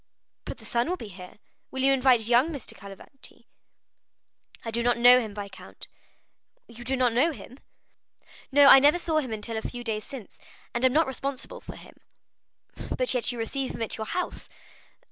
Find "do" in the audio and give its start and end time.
4.71-4.81, 6.83-6.95